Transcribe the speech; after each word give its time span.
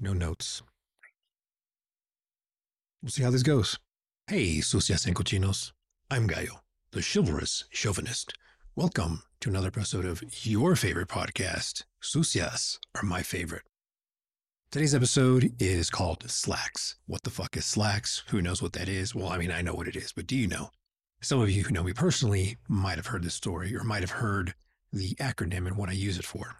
no 0.00 0.12
notes. 0.12 0.62
We'll 3.02 3.10
see 3.10 3.22
how 3.22 3.30
this 3.30 3.42
goes. 3.42 3.78
Hey, 4.26 4.60
sucias 4.60 5.04
and 5.04 5.14
cochinos. 5.14 5.72
I'm 6.10 6.26
Gallo, 6.26 6.60
the 6.92 7.02
chivalrous 7.02 7.64
chauvinist. 7.70 8.32
Welcome 8.74 9.22
to 9.40 9.50
another 9.50 9.68
episode 9.68 10.06
of 10.06 10.22
your 10.44 10.74
favorite 10.74 11.08
podcast. 11.08 11.84
Sucias 12.00 12.78
are 12.94 13.02
my 13.02 13.22
favorite. 13.22 13.62
Today's 14.72 14.94
episode 14.94 15.52
is 15.58 15.90
called 15.90 16.30
Slacks. 16.30 16.96
What 17.06 17.22
the 17.24 17.30
fuck 17.30 17.56
is 17.56 17.66
Slacks? 17.66 18.22
Who 18.28 18.40
knows 18.40 18.62
what 18.62 18.72
that 18.74 18.88
is? 18.88 19.14
Well, 19.14 19.28
I 19.28 19.36
mean, 19.36 19.50
I 19.50 19.62
know 19.62 19.74
what 19.74 19.88
it 19.88 19.96
is, 19.96 20.12
but 20.12 20.26
do 20.26 20.36
you 20.36 20.46
know? 20.46 20.70
Some 21.20 21.40
of 21.40 21.50
you 21.50 21.64
who 21.64 21.72
know 21.72 21.82
me 21.82 21.92
personally 21.92 22.56
might 22.68 22.96
have 22.96 23.08
heard 23.08 23.24
this 23.24 23.34
story 23.34 23.76
or 23.76 23.84
might 23.84 24.02
have 24.02 24.12
heard 24.12 24.54
the 24.92 25.14
acronym 25.16 25.66
and 25.66 25.76
what 25.76 25.90
I 25.90 25.92
use 25.92 26.18
it 26.18 26.24
for. 26.24 26.56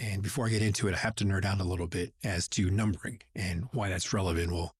And 0.00 0.22
before 0.22 0.46
I 0.46 0.50
get 0.50 0.62
into 0.62 0.88
it, 0.88 0.94
I 0.94 0.98
have 0.98 1.14
to 1.16 1.24
nerd 1.24 1.44
out 1.44 1.60
a 1.60 1.64
little 1.64 1.86
bit 1.86 2.12
as 2.24 2.48
to 2.48 2.70
numbering 2.70 3.20
and 3.34 3.68
why 3.72 3.88
that's 3.88 4.12
relevant 4.12 4.50
will 4.50 4.74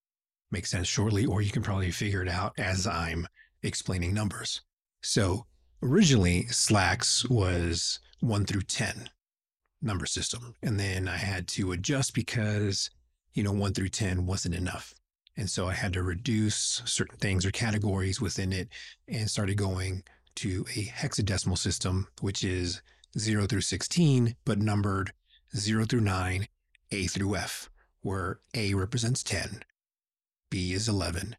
make 0.50 0.66
sense 0.66 0.88
shortly, 0.88 1.24
or 1.26 1.42
you 1.42 1.50
can 1.50 1.62
probably 1.62 1.90
figure 1.90 2.22
it 2.22 2.28
out 2.28 2.52
as 2.58 2.86
I'm 2.86 3.26
explaining 3.62 4.14
numbers. 4.14 4.62
So 5.02 5.46
originally, 5.82 6.46
Slacks 6.46 7.24
was 7.28 8.00
one 8.20 8.44
through 8.44 8.62
10 8.62 9.08
number 9.82 10.06
system. 10.06 10.54
And 10.62 10.80
then 10.80 11.08
I 11.08 11.16
had 11.16 11.46
to 11.48 11.72
adjust 11.72 12.14
because, 12.14 12.90
you 13.34 13.42
know, 13.42 13.52
one 13.52 13.74
through 13.74 13.90
10 13.90 14.26
wasn't 14.26 14.54
enough. 14.54 14.94
And 15.36 15.50
so 15.50 15.68
I 15.68 15.74
had 15.74 15.92
to 15.94 16.02
reduce 16.02 16.82
certain 16.84 17.18
things 17.18 17.44
or 17.44 17.50
categories 17.50 18.20
within 18.20 18.52
it 18.52 18.68
and 19.08 19.28
started 19.28 19.56
going 19.56 20.04
to 20.36 20.64
a 20.74 20.86
hexadecimal 20.86 21.58
system, 21.58 22.08
which 22.20 22.44
is 22.44 22.82
0 23.18 23.46
through 23.46 23.60
16, 23.60 24.36
but 24.44 24.58
numbered 24.58 25.12
0 25.56 25.84
through 25.84 26.00
9, 26.00 26.48
A 26.90 27.06
through 27.06 27.36
F, 27.36 27.70
where 28.02 28.40
A 28.54 28.74
represents 28.74 29.22
10, 29.22 29.62
B 30.50 30.72
is 30.72 30.88
11, 30.88 31.36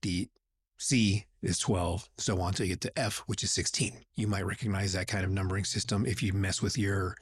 D, 0.00 0.30
C 0.78 1.26
is 1.42 1.58
12, 1.58 2.08
so 2.18 2.40
on 2.40 2.52
to 2.54 2.66
get 2.66 2.80
to 2.82 2.98
F, 2.98 3.22
which 3.26 3.42
is 3.42 3.50
16. 3.52 4.04
You 4.14 4.26
might 4.26 4.46
recognize 4.46 4.92
that 4.92 5.08
kind 5.08 5.24
of 5.24 5.30
numbering 5.30 5.64
system 5.64 6.04
if 6.06 6.22
you 6.22 6.32
mess 6.32 6.60
with 6.60 6.76
your 6.76 7.16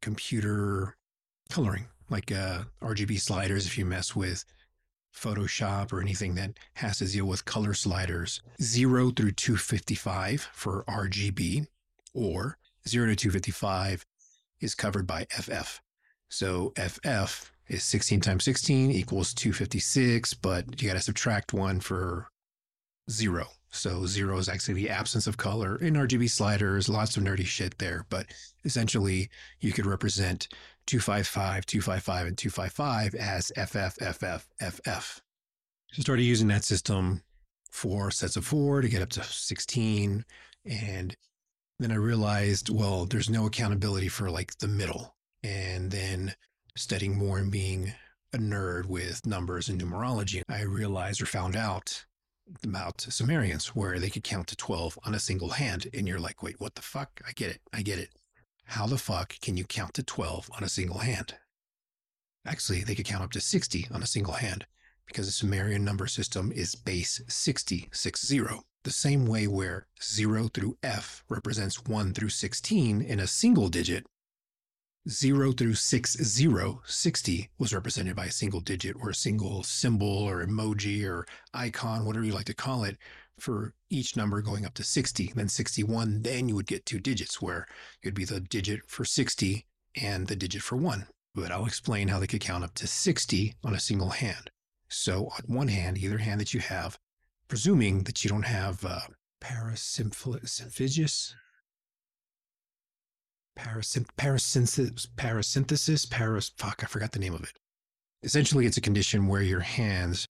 computer 0.00 0.96
coloring, 1.50 1.86
like 2.10 2.30
uh, 2.30 2.64
RGB 2.82 3.20
sliders, 3.20 3.66
if 3.66 3.76
you 3.76 3.84
mess 3.84 4.14
with 4.14 4.44
Photoshop 5.14 5.92
or 5.92 6.00
anything 6.00 6.34
that 6.34 6.58
has 6.74 6.98
to 6.98 7.06
deal 7.06 7.26
with 7.26 7.44
color 7.44 7.74
sliders, 7.74 8.42
0 8.60 9.10
through 9.10 9.32
255 9.32 10.48
for 10.52 10.84
RGB, 10.88 11.66
or 12.12 12.58
0 12.88 13.08
to 13.08 13.16
255 13.16 14.04
is 14.60 14.74
covered 14.74 15.06
by 15.06 15.26
FF. 15.30 15.80
So 16.28 16.72
FF 16.76 17.52
is 17.68 17.82
16 17.84 18.20
times 18.20 18.44
16 18.44 18.90
equals 18.90 19.34
256, 19.34 20.34
but 20.34 20.82
you 20.82 20.88
got 20.88 20.94
to 20.94 21.00
subtract 21.00 21.52
one 21.52 21.80
for 21.80 22.28
zero. 23.10 23.46
So 23.70 24.06
zero 24.06 24.38
is 24.38 24.48
actually 24.48 24.74
the 24.74 24.90
absence 24.90 25.26
of 25.26 25.36
color 25.36 25.76
in 25.76 25.94
RGB 25.94 26.30
sliders, 26.30 26.88
lots 26.88 27.16
of 27.16 27.24
nerdy 27.24 27.44
shit 27.44 27.78
there. 27.78 28.06
But 28.08 28.26
essentially, 28.64 29.28
you 29.60 29.72
could 29.72 29.86
represent 29.86 30.48
255, 30.86 31.66
255, 31.66 32.26
and 32.26 32.38
255 32.38 33.14
as 33.14 33.52
FF, 33.56 33.96
FF, 33.96 34.46
FF. 34.60 35.20
So 35.92 36.02
started 36.02 36.22
using 36.22 36.48
that 36.48 36.64
system 36.64 37.22
for 37.70 38.10
sets 38.10 38.36
of 38.36 38.46
four 38.46 38.80
to 38.80 38.88
get 38.88 39.02
up 39.02 39.10
to 39.10 39.24
16. 39.24 40.24
And 40.64 41.16
then 41.78 41.90
I 41.90 41.96
realized, 41.96 42.68
well, 42.70 43.04
there's 43.04 43.30
no 43.30 43.46
accountability 43.46 44.08
for 44.08 44.30
like 44.30 44.58
the 44.58 44.68
middle. 44.68 45.14
And 45.42 45.90
then 45.90 46.34
studying 46.76 47.16
more 47.16 47.38
and 47.38 47.50
being 47.50 47.92
a 48.32 48.38
nerd 48.38 48.86
with 48.86 49.26
numbers 49.26 49.68
and 49.68 49.80
numerology, 49.80 50.42
I 50.48 50.62
realized 50.62 51.20
or 51.20 51.26
found 51.26 51.56
out 51.56 52.04
about 52.62 53.00
Sumerians 53.00 53.74
where 53.74 53.98
they 53.98 54.10
could 54.10 54.24
count 54.24 54.48
to 54.48 54.56
12 54.56 54.98
on 55.04 55.14
a 55.14 55.20
single 55.20 55.50
hand. 55.50 55.88
And 55.92 56.06
you're 56.06 56.20
like, 56.20 56.42
wait, 56.42 56.60
what 56.60 56.74
the 56.74 56.82
fuck? 56.82 57.20
I 57.26 57.32
get 57.32 57.50
it. 57.50 57.60
I 57.72 57.82
get 57.82 57.98
it. 57.98 58.10
How 58.66 58.86
the 58.86 58.98
fuck 58.98 59.38
can 59.40 59.56
you 59.56 59.64
count 59.64 59.94
to 59.94 60.02
12 60.02 60.50
on 60.56 60.64
a 60.64 60.68
single 60.68 60.98
hand? 60.98 61.34
Actually, 62.46 62.82
they 62.82 62.94
could 62.94 63.06
count 63.06 63.22
up 63.22 63.32
to 63.32 63.40
60 63.40 63.88
on 63.92 64.02
a 64.02 64.06
single 64.06 64.34
hand 64.34 64.66
because 65.06 65.26
the 65.26 65.32
Sumerian 65.32 65.84
number 65.84 66.06
system 66.06 66.52
is 66.52 66.74
base 66.74 67.20
60, 67.28 67.88
60 67.92 68.40
the 68.84 68.90
same 68.90 69.26
way 69.26 69.46
where 69.46 69.86
0 70.02 70.48
through 70.48 70.76
F 70.82 71.24
represents 71.28 71.84
1 71.84 72.14
through 72.14 72.28
16 72.28 73.02
in 73.02 73.20
a 73.20 73.26
single 73.26 73.68
digit, 73.68 74.06
0 75.08 75.52
through 75.52 75.74
60, 75.74 76.24
60 76.84 77.50
was 77.58 77.74
represented 77.74 78.16
by 78.16 78.26
a 78.26 78.30
single 78.30 78.60
digit 78.60 78.96
or 79.00 79.10
a 79.10 79.14
single 79.14 79.62
symbol 79.62 80.06
or 80.06 80.44
emoji 80.44 81.04
or 81.04 81.26
icon, 81.52 82.04
whatever 82.04 82.24
you 82.24 82.32
like 82.32 82.46
to 82.46 82.54
call 82.54 82.84
it, 82.84 82.96
for 83.38 83.74
each 83.90 84.16
number 84.16 84.40
going 84.40 84.64
up 84.64 84.74
to 84.74 84.84
60. 84.84 85.32
Then 85.34 85.48
61, 85.48 86.22
then 86.22 86.48
you 86.48 86.54
would 86.54 86.66
get 86.66 86.86
two 86.86 87.00
digits 87.00 87.42
where 87.42 87.66
it 88.02 88.08
would 88.08 88.14
be 88.14 88.24
the 88.24 88.40
digit 88.40 88.80
for 88.86 89.04
60 89.04 89.66
and 90.00 90.26
the 90.26 90.36
digit 90.36 90.62
for 90.62 90.76
1. 90.76 91.06
But 91.34 91.50
I'll 91.50 91.66
explain 91.66 92.08
how 92.08 92.18
they 92.18 92.26
could 92.26 92.40
count 92.40 92.64
up 92.64 92.74
to 92.74 92.86
60 92.86 93.54
on 93.64 93.74
a 93.74 93.80
single 93.80 94.10
hand. 94.10 94.50
So 94.88 95.28
on 95.36 95.54
one 95.54 95.68
hand, 95.68 95.98
either 95.98 96.18
hand 96.18 96.40
that 96.40 96.54
you 96.54 96.60
have, 96.60 96.98
presuming 97.48 98.04
that 98.04 98.24
you 98.24 98.30
don't 98.30 98.44
have 98.44 98.84
uh, 98.84 99.00
parasymphagus, 99.42 101.34
parasynth- 103.58 104.06
parasynthesis, 104.18 105.06
parasynthesis, 105.16 106.10
paras, 106.10 106.52
fuck, 106.56 106.80
I 106.82 106.86
forgot 106.86 107.12
the 107.12 107.18
name 107.18 107.34
of 107.34 107.42
it. 107.42 107.56
Essentially, 108.22 108.66
it's 108.66 108.76
a 108.76 108.82
condition 108.82 109.26
where 109.26 109.42
your 109.42 109.60
hands, 109.60 110.26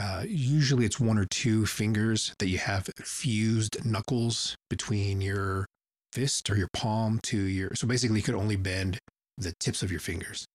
uh, 0.00 0.24
usually 0.26 0.84
it's 0.84 1.00
one 1.00 1.18
or 1.18 1.26
two 1.26 1.66
fingers 1.66 2.32
that 2.38 2.48
you 2.48 2.58
have 2.58 2.88
fused 3.02 3.84
knuckles 3.84 4.56
between 4.70 5.20
your 5.20 5.66
fist 6.12 6.48
or 6.48 6.56
your 6.56 6.68
palm 6.72 7.18
to 7.24 7.36
your, 7.36 7.74
so 7.74 7.88
basically 7.88 8.18
you 8.18 8.22
could 8.22 8.36
only 8.36 8.56
bend 8.56 8.98
the 9.36 9.52
tips 9.58 9.82
of 9.82 9.90
your 9.90 10.00
fingers 10.00 10.46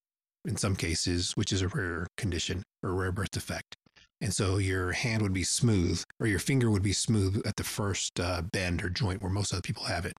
in 0.46 0.56
some 0.56 0.76
cases, 0.76 1.34
which 1.34 1.52
is 1.52 1.62
a 1.62 1.68
rare 1.68 2.08
condition 2.18 2.64
or 2.82 2.94
rare 2.94 3.12
birth 3.12 3.32
defect. 3.32 3.76
And 4.22 4.34
so 4.34 4.58
your 4.58 4.92
hand 4.92 5.22
would 5.22 5.34
be 5.34 5.44
smooth, 5.44 6.04
or 6.20 6.28
your 6.28 6.40
finger 6.40 6.70
would 6.70 6.84
be 6.84 6.94
smooth 6.94 7.42
at 7.46 7.56
the 7.56 7.64
first 7.64 8.20
uh, 8.20 8.42
bend 8.42 8.84
or 8.84 8.90
joint 8.90 9.22
where 9.22 9.32
most 9.32 9.54
other 9.54 9.62
people 9.62 9.86
have 9.86 10.06
it. 10.06 10.14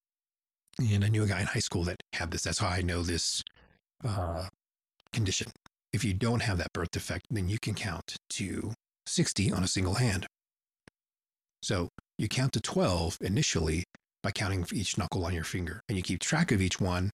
And 0.79 1.05
I 1.05 1.09
knew 1.09 1.23
a 1.23 1.27
guy 1.27 1.41
in 1.41 1.47
high 1.47 1.61
school 1.61 1.85
that 1.85 2.03
had 2.15 2.31
this. 2.31 2.43
That's 2.43 2.59
how 2.59 2.69
I 2.69 2.81
know 2.81 3.03
this 3.03 3.43
uh, 4.07 4.47
condition. 5.13 5.49
If 5.93 6.05
you 6.05 6.15
don't 6.15 6.41
have 6.41 6.57
that 6.59 6.73
birth 6.73 6.93
defect, 6.93 7.27
then 7.31 7.49
you 7.49 7.59
can 7.59 7.75
count 7.75 8.17
to 8.31 8.73
60 9.07 9.53
on 9.53 9.63
a 9.63 9.69
single 9.69 9.95
hand. 9.95 10.27
So 11.63 11.89
you 12.17 12.29
count 12.29 12.53
to 12.55 12.61
12 12.61 13.19
initially 13.21 13.85
by 14.23 14.31
counting 14.31 14.65
each 14.73 14.97
knuckle 14.97 15.27
on 15.27 15.35
your 15.35 15.45
finger, 15.45 15.83
and 15.89 15.97
you 15.97 16.03
keep 16.03 16.21
track 16.21 16.53
of 16.53 16.63
each 16.63 16.81
one, 16.81 17.11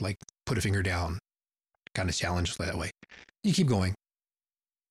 like 0.00 0.16
put 0.46 0.58
a 0.58 0.60
finger 0.60 0.82
down, 0.82 1.18
kind 1.94 2.08
of 2.08 2.16
challenge 2.16 2.56
that 2.56 2.78
way. 2.78 2.90
You 3.42 3.52
keep 3.52 3.66
going. 3.66 3.94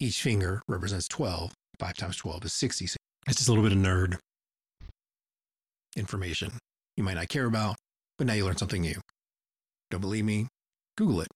Each 0.02 0.20
finger 0.20 0.64
represents 0.68 1.08
12. 1.10 1.54
5 1.80 1.96
times 1.96 2.18
12 2.18 2.46
is 2.46 2.54
60. 2.54 2.86
It's 3.28 3.38
just 3.38 3.48
a 3.48 3.52
little 3.52 3.64
bit 3.64 3.78
of 3.78 3.78
nerd 3.78 4.18
information 5.96 6.54
you 6.98 7.04
might 7.04 7.14
not 7.14 7.30
care 7.30 7.46
about, 7.46 7.76
but 8.18 8.26
now 8.26 8.34
you 8.34 8.44
learn 8.44 8.58
something 8.58 8.82
new. 8.82 9.00
Don't 9.92 10.02
believe 10.02 10.26
me? 10.26 10.48
Google 10.98 11.22
it. 11.22 11.28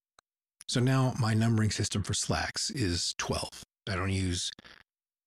So 0.66 0.80
now 0.80 1.14
my 1.20 1.32
numbering 1.32 1.70
system 1.70 2.02
for 2.02 2.12
slacks 2.12 2.70
is 2.70 3.14
12. 3.18 3.62
I 3.88 3.94
don't 3.94 4.10
use 4.10 4.50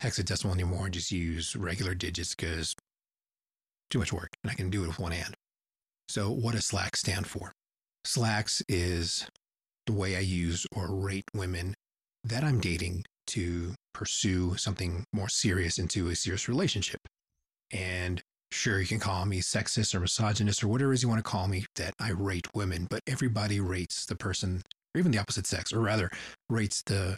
hexadecimal 0.04 0.54
anymore. 0.54 0.88
I 0.88 0.90
just 0.90 1.10
use 1.10 1.56
regular 1.56 1.96
digits 1.96 2.36
because 2.36 2.76
too 3.90 4.00
much 4.00 4.12
work 4.12 4.32
and 4.44 4.52
I 4.52 4.56
can 4.56 4.70
do 4.70 4.84
it 4.84 4.88
with 4.88 5.00
one 5.00 5.14
hand. 5.14 5.36
So 6.10 6.30
what 6.30 6.56
does 6.56 6.66
slacks 6.66 7.00
stand 7.00 7.26
for? 7.26 7.54
Slacks 8.04 8.62
is 8.68 9.28
the 9.86 9.94
way 9.94 10.18
I 10.18 10.20
use 10.20 10.68
or 10.76 10.94
rate 10.94 11.30
women 11.34 11.74
that 12.26 12.44
I'm 12.44 12.60
dating 12.60 13.06
to 13.30 13.74
pursue 13.94 14.56
something 14.56 15.04
more 15.14 15.30
serious 15.30 15.80
into 15.80 16.10
a 16.10 16.16
serious 16.16 16.48
relationship. 16.48 17.00
And 17.72 18.22
sure, 18.52 18.80
you 18.80 18.88
can 18.88 19.00
call 19.00 19.26
me 19.26 19.42
sexist 19.42 19.94
or 19.94 20.00
misogynist 20.00 20.64
or 20.64 20.68
whatever 20.68 20.92
it 20.92 20.96
is 20.96 21.04
you 21.04 21.10
want 21.10 21.24
to 21.24 21.30
call 21.30 21.48
me, 21.48 21.66
that 21.76 21.94
I 22.00 22.12
rate 22.12 22.48
women, 22.54 22.88
but 22.90 23.02
everybody 23.08 23.60
rates 23.60 24.06
the 24.06 24.16
person, 24.16 24.62
or 24.96 25.00
even 25.00 25.12
the 25.12 25.20
opposite 25.20 25.48
sex, 25.48 25.72
or 25.72 25.80
rather, 25.80 26.10
rates 26.50 26.81
the 26.86 27.18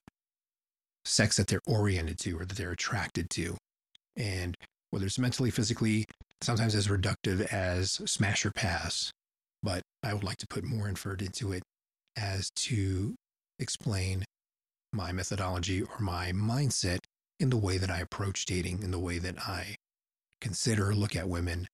sex 1.05 1.37
that 1.37 1.47
they're 1.47 1.61
oriented 1.65 2.19
to 2.19 2.37
or 2.39 2.45
that 2.45 2.57
they're 2.57 2.71
attracted 2.71 3.29
to. 3.31 3.57
And 4.15 4.55
whether 4.89 5.05
it's 5.05 5.17
mentally, 5.17 5.51
physically, 5.51 6.05
sometimes 6.41 6.75
as 6.75 6.87
reductive 6.87 7.41
as 7.51 7.91
smash 8.05 8.45
or 8.45 8.51
pass. 8.51 9.11
But 9.63 9.83
I 10.03 10.13
would 10.13 10.23
like 10.23 10.37
to 10.37 10.47
put 10.47 10.63
more 10.63 10.89
effort 10.89 11.21
into 11.21 11.53
it 11.53 11.63
as 12.17 12.49
to 12.55 13.15
explain 13.59 14.25
my 14.93 15.11
methodology 15.11 15.81
or 15.81 15.99
my 15.99 16.31
mindset 16.31 16.99
in 17.39 17.49
the 17.49 17.57
way 17.57 17.77
that 17.77 17.89
I 17.89 17.99
approach 17.99 18.45
dating, 18.45 18.83
in 18.83 18.91
the 18.91 18.99
way 18.99 19.17
that 19.19 19.39
I 19.39 19.75
consider, 20.39 20.93
look 20.93 21.15
at 21.15 21.29
women 21.29 21.67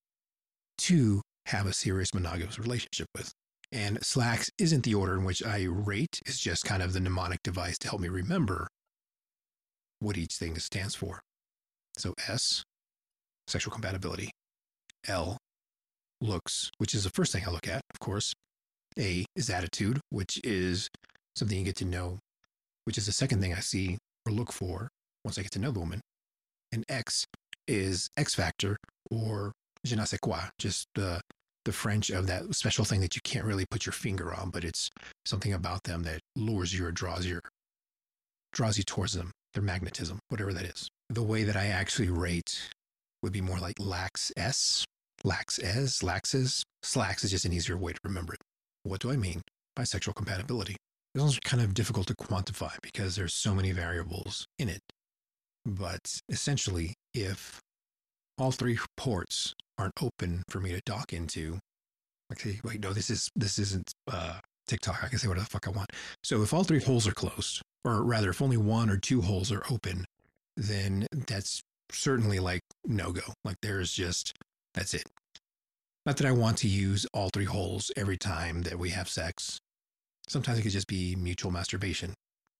to 0.79 1.21
have 1.47 1.65
a 1.65 1.73
serious 1.73 2.13
monogamous 2.13 2.59
relationship 2.59 3.07
with. 3.15 3.31
And 3.71 4.03
slacks 4.05 4.49
isn't 4.57 4.83
the 4.83 4.93
order 4.93 5.15
in 5.15 5.25
which 5.25 5.43
I 5.43 5.63
rate, 5.63 6.21
it's 6.25 6.39
just 6.39 6.63
kind 6.63 6.81
of 6.81 6.93
the 6.93 6.99
mnemonic 6.99 7.39
device 7.43 7.77
to 7.79 7.89
help 7.89 8.01
me 8.01 8.07
remember 8.07 8.67
what 9.99 10.17
each 10.17 10.35
thing 10.35 10.57
stands 10.59 10.95
for. 10.95 11.21
So 11.97 12.13
S, 12.27 12.63
sexual 13.47 13.73
compatibility. 13.73 14.31
L, 15.07 15.37
looks, 16.21 16.69
which 16.77 16.93
is 16.93 17.03
the 17.03 17.09
first 17.09 17.31
thing 17.31 17.43
I 17.45 17.51
look 17.51 17.67
at, 17.67 17.81
of 17.93 17.99
course. 17.99 18.33
A 18.99 19.25
is 19.35 19.49
attitude, 19.49 19.99
which 20.09 20.39
is 20.43 20.89
something 21.35 21.57
you 21.57 21.65
get 21.65 21.75
to 21.77 21.85
know, 21.85 22.19
which 22.87 22.97
is 22.97 23.05
the 23.05 23.11
second 23.11 23.41
thing 23.41 23.53
I 23.53 23.59
see 23.59 23.97
or 24.25 24.31
look 24.31 24.53
for 24.53 24.87
once 25.25 25.37
I 25.37 25.41
get 25.41 25.51
to 25.51 25.59
know 25.59 25.71
the 25.71 25.81
woman. 25.81 25.99
And 26.71 26.85
X 26.87 27.25
is 27.67 28.09
X 28.15 28.33
factor 28.33 28.77
or 29.11 29.51
je 29.85 29.97
ne 29.97 30.05
sais 30.05 30.19
quoi, 30.21 30.39
just 30.57 30.87
the 30.95 31.19
the 31.65 31.73
French 31.73 32.09
of 32.09 32.27
that 32.27 32.55
special 32.55 32.85
thing 32.85 33.01
that 33.01 33.13
you 33.13 33.21
can't 33.25 33.43
really 33.43 33.65
put 33.69 33.85
your 33.85 33.91
finger 33.91 34.33
on, 34.33 34.51
but 34.51 34.63
it's 34.63 34.89
something 35.25 35.51
about 35.51 35.83
them 35.83 36.03
that 36.03 36.21
lures 36.37 36.73
you 36.73 36.85
or 36.85 36.93
draws 36.93 37.25
you 37.25 37.41
draws 38.53 38.77
you 38.77 38.85
towards 38.85 39.11
them, 39.11 39.31
their 39.53 39.61
magnetism, 39.61 40.19
whatever 40.29 40.53
that 40.53 40.63
is. 40.63 40.87
The 41.09 41.21
way 41.21 41.43
that 41.43 41.57
I 41.57 41.65
actually 41.65 42.09
rate 42.09 42.69
would 43.21 43.33
be 43.33 43.41
more 43.41 43.59
like 43.59 43.75
lax 43.81 44.31
S, 44.37 44.85
lax 45.25 45.59
S, 45.61 46.01
laxes. 46.01 46.63
Slacks 46.83 47.25
is 47.25 47.31
just 47.31 47.43
an 47.43 47.51
easier 47.51 47.75
way 47.75 47.91
to 47.91 47.99
remember 48.05 48.33
it. 48.33 48.39
What 48.83 49.01
do 49.01 49.11
I 49.11 49.17
mean 49.17 49.41
by 49.75 49.83
sexual 49.83 50.13
compatibility? 50.13 50.77
This 51.17 51.23
one's 51.23 51.39
kind 51.39 51.63
of 51.63 51.73
difficult 51.73 52.05
to 52.09 52.15
quantify 52.15 52.73
because 52.83 53.15
there's 53.15 53.33
so 53.33 53.55
many 53.55 53.71
variables 53.71 54.45
in 54.59 54.69
it. 54.69 54.83
But 55.65 56.21
essentially, 56.29 56.93
if 57.11 57.59
all 58.37 58.51
three 58.51 58.77
ports 58.97 59.55
aren't 59.79 59.95
open 59.99 60.43
for 60.47 60.59
me 60.59 60.73
to 60.73 60.81
dock 60.85 61.13
into, 61.13 61.57
like, 62.29 62.45
okay, 62.45 62.59
wait, 62.63 62.81
no, 62.81 62.93
this 62.93 63.09
is 63.09 63.31
this 63.35 63.57
isn't 63.57 63.91
uh, 64.07 64.41
TikTok. 64.67 65.03
I 65.03 65.07
can 65.07 65.17
say 65.17 65.27
whatever 65.27 65.45
the 65.45 65.49
fuck 65.49 65.67
I 65.67 65.71
want. 65.71 65.89
So 66.23 66.43
if 66.43 66.53
all 66.53 66.63
three 66.63 66.81
holes 66.81 67.07
are 67.07 67.13
closed, 67.13 67.63
or 67.83 68.03
rather, 68.03 68.29
if 68.29 68.39
only 68.39 68.57
one 68.57 68.91
or 68.91 68.97
two 68.97 69.21
holes 69.21 69.51
are 69.51 69.63
open, 69.71 70.05
then 70.55 71.07
that's 71.11 71.61
certainly 71.91 72.37
like 72.37 72.61
no 72.85 73.11
go. 73.11 73.33
Like 73.43 73.57
there's 73.63 73.91
just 73.91 74.33
that's 74.75 74.93
it. 74.93 75.09
Not 76.05 76.17
that 76.17 76.27
I 76.27 76.31
want 76.31 76.59
to 76.59 76.67
use 76.67 77.07
all 77.11 77.31
three 77.33 77.45
holes 77.45 77.89
every 77.97 78.17
time 78.17 78.61
that 78.61 78.77
we 78.77 78.91
have 78.91 79.09
sex. 79.09 79.59
Sometimes 80.27 80.59
it 80.59 80.63
could 80.63 80.71
just 80.71 80.87
be 80.87 81.15
mutual 81.15 81.51
masturbation, 81.51 82.13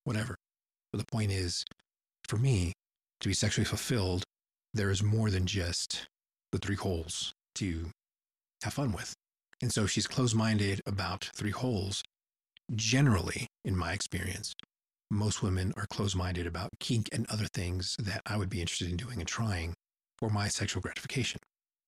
whatever. 0.03 0.35
But 0.91 0.99
the 0.99 1.11
point 1.11 1.31
is, 1.31 1.65
for 2.27 2.37
me, 2.37 2.73
to 3.19 3.27
be 3.27 3.33
sexually 3.33 3.65
fulfilled, 3.65 4.23
there 4.73 4.89
is 4.89 5.03
more 5.03 5.29
than 5.29 5.45
just 5.45 6.07
the 6.51 6.59
three 6.59 6.75
holes 6.75 7.33
to 7.55 7.89
have 8.63 8.73
fun 8.73 8.91
with. 8.91 9.13
And 9.61 9.71
so 9.71 9.85
she's 9.87 10.07
closed 10.07 10.35
minded 10.35 10.81
about 10.85 11.29
three 11.35 11.51
holes. 11.51 12.03
Generally, 12.75 13.47
in 13.65 13.75
my 13.75 13.93
experience, 13.93 14.53
most 15.09 15.41
women 15.41 15.73
are 15.77 15.87
closed 15.87 16.15
minded 16.15 16.45
about 16.45 16.69
kink 16.79 17.09
and 17.11 17.25
other 17.29 17.47
things 17.53 17.95
that 17.97 18.21
I 18.25 18.37
would 18.37 18.49
be 18.49 18.61
interested 18.61 18.89
in 18.89 18.97
doing 18.97 19.19
and 19.19 19.27
trying 19.27 19.73
for 20.17 20.29
my 20.29 20.47
sexual 20.47 20.81
gratification. 20.81 21.39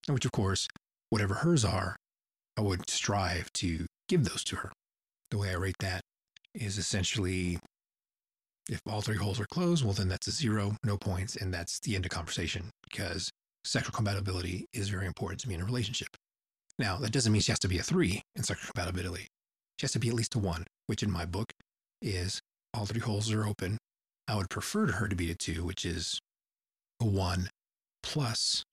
Which, 0.07 0.25
of 0.25 0.31
course, 0.31 0.67
whatever 1.09 1.35
hers 1.35 1.65
are, 1.65 1.95
I 2.57 2.61
would 2.61 2.89
strive 2.89 3.51
to 3.53 3.85
give 4.07 4.25
those 4.25 4.43
to 4.45 4.57
her. 4.57 4.71
The 5.31 5.37
way 5.37 5.49
I 5.49 5.55
rate 5.55 5.77
that 5.79 6.01
is 6.53 6.77
essentially 6.77 7.59
if 8.69 8.81
all 8.87 9.01
three 9.01 9.17
holes 9.17 9.39
are 9.39 9.47
closed, 9.47 9.83
well, 9.83 9.93
then 9.93 10.09
that's 10.09 10.27
a 10.27 10.31
zero, 10.31 10.75
no 10.83 10.97
points, 10.97 11.35
and 11.35 11.53
that's 11.53 11.79
the 11.79 11.95
end 11.95 12.05
of 12.05 12.11
conversation 12.11 12.69
because 12.89 13.31
sexual 13.63 13.91
compatibility 13.91 14.67
is 14.73 14.89
very 14.89 15.07
important 15.07 15.41
to 15.41 15.49
me 15.49 15.55
in 15.55 15.61
a 15.61 15.65
relationship. 15.65 16.09
Now, 16.77 16.97
that 16.97 17.11
doesn't 17.11 17.31
mean 17.31 17.41
she 17.41 17.51
has 17.51 17.59
to 17.59 17.67
be 17.67 17.79
a 17.79 17.83
three 17.83 18.21
in 18.35 18.43
sexual 18.43 18.71
compatibility. 18.71 19.27
She 19.77 19.85
has 19.85 19.91
to 19.93 19.99
be 19.99 20.09
at 20.09 20.13
least 20.13 20.35
a 20.35 20.39
one, 20.39 20.65
which 20.87 21.03
in 21.03 21.11
my 21.11 21.25
book 21.25 21.51
is 22.01 22.41
all 22.73 22.85
three 22.85 23.01
holes 23.01 23.31
are 23.31 23.45
open. 23.45 23.77
I 24.27 24.35
would 24.35 24.49
prefer 24.49 24.91
her 24.91 25.07
to 25.07 25.15
be 25.15 25.31
a 25.31 25.35
two, 25.35 25.65
which 25.65 25.83
is 25.83 26.19
a 27.01 27.05
one 27.05 27.49
plus 28.03 28.63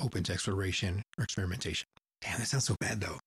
open 0.00 0.22
to 0.24 0.32
exploration 0.32 1.02
or 1.18 1.24
experimentation. 1.24 1.86
Damn, 2.20 2.38
that 2.38 2.46
sounds 2.46 2.66
so 2.66 2.76
bad 2.78 3.00
though. 3.00 3.18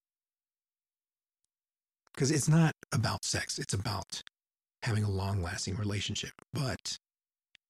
Because 2.13 2.31
it's 2.31 2.49
not 2.49 2.73
about 2.91 3.23
sex, 3.23 3.59
it's 3.59 3.73
about 3.73 4.21
having 4.83 5.03
a 5.03 5.09
long 5.09 5.41
lasting 5.41 5.75
relationship. 5.75 6.31
But 6.53 6.97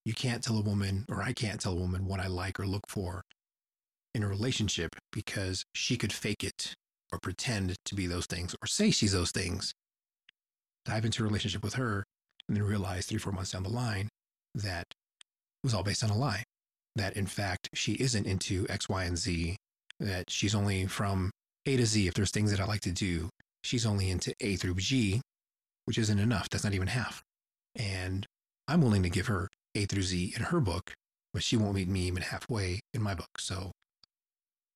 you 0.05 0.13
can't 0.13 0.43
tell 0.43 0.57
a 0.57 0.63
woman, 0.63 1.05
or 1.09 1.21
I 1.21 1.33
can't 1.33 1.59
tell 1.59 1.73
a 1.73 1.79
woman 1.79 2.05
what 2.05 2.19
I 2.19 2.27
like 2.27 2.59
or 2.59 2.65
look 2.65 2.87
for 2.87 3.23
in 4.15 4.23
a 4.23 4.27
relationship 4.27 4.95
because 5.11 5.63
she 5.73 5.97
could 5.97 6.13
fake 6.13 6.43
it 6.43 6.73
or 7.11 7.19
pretend 7.19 7.75
to 7.85 7.95
be 7.95 8.07
those 8.07 8.25
things 8.25 8.55
or 8.61 8.67
say 8.67 8.91
she's 8.91 9.11
those 9.11 9.31
things. 9.31 9.73
Dive 10.85 11.05
into 11.05 11.23
a 11.23 11.27
relationship 11.27 11.63
with 11.63 11.75
her 11.75 12.03
and 12.47 12.57
then 12.57 12.63
realize 12.63 13.05
three, 13.05 13.19
four 13.19 13.33
months 13.33 13.51
down 13.51 13.63
the 13.63 13.69
line 13.69 14.09
that 14.55 14.85
it 14.89 15.63
was 15.63 15.73
all 15.73 15.83
based 15.83 16.03
on 16.03 16.09
a 16.09 16.17
lie. 16.17 16.43
That 16.95 17.15
in 17.15 17.27
fact, 17.27 17.69
she 17.73 17.93
isn't 17.93 18.25
into 18.25 18.65
X, 18.69 18.89
Y, 18.89 19.03
and 19.03 19.17
Z, 19.17 19.55
that 19.99 20.29
she's 20.29 20.55
only 20.55 20.87
from 20.87 21.31
A 21.65 21.77
to 21.77 21.85
Z. 21.85 22.07
If 22.07 22.13
there's 22.15 22.31
things 22.31 22.51
that 22.51 22.59
I 22.59 22.65
like 22.65 22.81
to 22.81 22.91
do, 22.91 23.29
she's 23.63 23.85
only 23.85 24.09
into 24.09 24.33
A 24.41 24.55
through 24.55 24.75
G, 24.75 25.21
which 25.85 25.97
isn't 25.97 26.19
enough. 26.19 26.49
That's 26.49 26.63
not 26.63 26.73
even 26.73 26.87
half. 26.87 27.21
And 27.75 28.25
I'm 28.67 28.81
willing 28.81 29.03
to 29.03 29.09
give 29.09 29.27
her 29.27 29.49
A 29.75 29.85
through 29.85 30.03
Z 30.03 30.33
in 30.35 30.43
her 30.43 30.59
book, 30.59 30.93
but 31.33 31.43
she 31.43 31.57
won't 31.57 31.75
meet 31.75 31.87
me 31.87 32.01
even 32.01 32.23
halfway 32.23 32.79
in 32.93 33.01
my 33.01 33.13
book. 33.13 33.39
So 33.39 33.71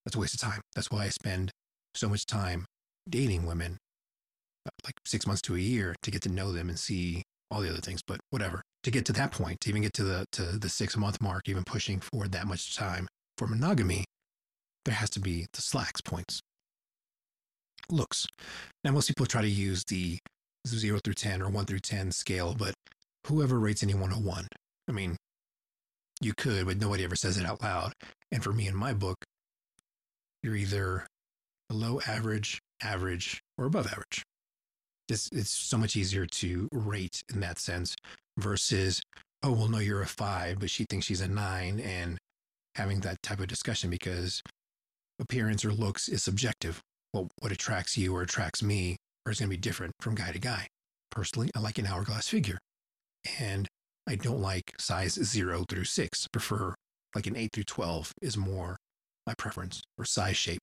that's 0.05 0.15
a 0.15 0.19
waste 0.19 0.35
of 0.35 0.41
time. 0.41 0.61
That's 0.75 0.91
why 0.91 1.05
I 1.05 1.09
spend 1.09 1.51
so 1.95 2.09
much 2.09 2.25
time 2.25 2.65
dating 3.09 3.45
women, 3.45 3.77
like 4.83 4.95
six 5.05 5.27
months 5.27 5.41
to 5.43 5.55
a 5.55 5.59
year, 5.59 5.95
to 6.03 6.11
get 6.11 6.21
to 6.23 6.29
know 6.29 6.51
them 6.51 6.69
and 6.69 6.79
see 6.79 7.23
all 7.51 7.61
the 7.61 7.69
other 7.69 7.81
things. 7.81 8.01
But 8.05 8.19
whatever. 8.29 8.61
To 8.83 8.91
get 8.91 9.05
to 9.05 9.13
that 9.13 9.31
point, 9.31 9.61
to 9.61 9.69
even 9.69 9.83
get 9.83 9.93
to 9.93 10.03
the 10.03 10.25
to 10.33 10.59
the 10.59 10.67
six 10.67 10.97
month 10.97 11.21
mark, 11.21 11.47
even 11.47 11.63
pushing 11.63 11.99
for 12.01 12.27
that 12.27 12.47
much 12.47 12.75
time 12.75 13.07
for 13.37 13.47
monogamy, 13.47 14.03
there 14.83 14.95
has 14.95 15.09
to 15.11 15.19
be 15.19 15.47
the 15.53 15.61
slacks 15.61 16.01
points. 16.01 16.41
Looks. 17.93 18.25
Now 18.83 18.91
most 18.91 19.07
people 19.07 19.27
try 19.27 19.43
to 19.43 19.47
use 19.47 19.83
the 19.83 20.17
zero 20.67 20.99
through 21.03 21.13
ten 21.13 21.43
or 21.43 21.49
one 21.49 21.65
through 21.65 21.79
ten 21.79 22.11
scale, 22.11 22.55
but 22.57 22.73
whoever 23.27 23.59
rates 23.59 23.83
anyone 23.83 24.11
a 24.11 24.15
one. 24.19 24.47
I 24.89 24.93
mean, 24.93 25.15
you 26.19 26.33
could, 26.35 26.65
but 26.65 26.79
nobody 26.79 27.03
ever 27.03 27.15
says 27.15 27.37
it 27.37 27.45
out 27.45 27.61
loud. 27.61 27.93
And 28.31 28.43
for 28.43 28.51
me 28.51 28.67
in 28.67 28.75
my 28.75 28.93
book, 28.93 29.17
you're 30.41 30.55
either 30.55 31.05
below 31.69 31.99
average, 32.07 32.59
average, 32.81 33.41
or 33.59 33.65
above 33.65 33.85
average. 33.85 34.23
It's, 35.07 35.29
it's 35.31 35.51
so 35.51 35.77
much 35.77 35.95
easier 35.95 36.25
to 36.25 36.67
rate 36.71 37.21
in 37.31 37.41
that 37.41 37.59
sense 37.59 37.95
versus, 38.39 39.03
oh, 39.43 39.51
well, 39.51 39.67
no, 39.67 39.77
you're 39.77 40.01
a 40.01 40.07
five, 40.07 40.59
but 40.59 40.71
she 40.71 40.85
thinks 40.89 41.05
she's 41.05 41.21
a 41.21 41.27
nine, 41.27 41.79
and 41.79 42.17
having 42.73 43.01
that 43.01 43.21
type 43.21 43.39
of 43.39 43.47
discussion 43.47 43.91
because 43.91 44.41
appearance 45.19 45.63
or 45.63 45.71
looks 45.71 46.09
is 46.09 46.23
subjective. 46.23 46.81
Well, 47.13 47.29
what 47.39 47.51
attracts 47.51 47.97
you 47.97 48.15
or 48.15 48.21
attracts 48.23 48.63
me 48.63 48.97
or 49.25 49.31
is 49.31 49.39
going 49.39 49.49
to 49.49 49.55
be 49.55 49.61
different 49.61 49.93
from 49.99 50.15
guy 50.15 50.31
to 50.31 50.39
guy. 50.39 50.67
Personally, 51.11 51.49
I 51.55 51.59
like 51.59 51.77
an 51.77 51.85
hourglass 51.85 52.27
figure, 52.27 52.57
and 53.39 53.67
I 54.07 54.15
don't 54.15 54.41
like 54.41 54.73
size 54.79 55.13
zero 55.13 55.63
through 55.69 55.85
six. 55.85 56.27
prefer 56.27 56.73
like 57.15 57.27
an 57.27 57.37
eight 57.37 57.51
through 57.53 57.65
12 57.65 58.11
is 58.21 58.35
more 58.35 58.77
my 59.27 59.33
preference 59.35 59.81
or 59.97 60.05
size 60.05 60.35
shape. 60.35 60.61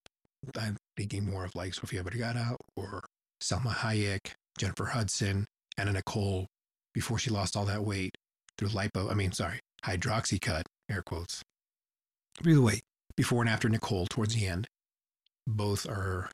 I'm 0.57 0.77
thinking 0.97 1.25
more 1.25 1.45
of 1.45 1.55
like 1.55 1.73
Sofia 1.73 2.03
Vergara 2.03 2.57
or 2.75 3.03
Salma 3.41 3.73
Hayek, 3.73 4.33
Jennifer 4.57 4.85
Hudson, 4.85 5.45
Anna 5.77 5.93
Nicole 5.93 6.47
before 6.93 7.17
she 7.17 7.29
lost 7.29 7.55
all 7.55 7.65
that 7.65 7.83
weight 7.83 8.15
through 8.57 8.69
lipo. 8.69 9.09
I 9.09 9.13
mean, 9.13 9.31
sorry, 9.31 9.59
Hydroxycut, 9.85 10.63
air 10.89 11.01
quotes. 11.01 11.41
By 12.43 12.53
the 12.53 12.61
way, 12.61 12.81
before 13.15 13.41
and 13.41 13.49
after 13.49 13.69
Nicole 13.69 14.07
towards 14.07 14.35
the 14.35 14.45
end, 14.45 14.67
both 15.47 15.87
are 15.87 16.29